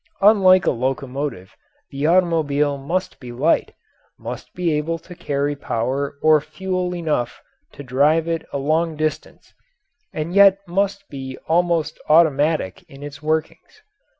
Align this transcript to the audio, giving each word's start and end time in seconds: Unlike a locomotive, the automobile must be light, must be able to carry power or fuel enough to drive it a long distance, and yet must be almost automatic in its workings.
Unlike 0.21 0.65
a 0.65 0.71
locomotive, 0.71 1.55
the 1.91 2.07
automobile 2.07 2.75
must 2.75 3.19
be 3.19 3.31
light, 3.31 3.75
must 4.17 4.51
be 4.55 4.73
able 4.73 4.97
to 4.97 5.13
carry 5.13 5.55
power 5.55 6.17
or 6.23 6.41
fuel 6.41 6.95
enough 6.95 7.39
to 7.73 7.83
drive 7.83 8.27
it 8.27 8.43
a 8.51 8.57
long 8.57 8.95
distance, 8.97 9.53
and 10.11 10.33
yet 10.33 10.57
must 10.67 11.07
be 11.07 11.37
almost 11.47 11.99
automatic 12.09 12.83
in 12.89 13.03
its 13.03 13.21
workings. 13.21 13.83